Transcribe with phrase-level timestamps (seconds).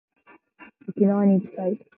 [0.89, 1.85] 沖縄に行きたい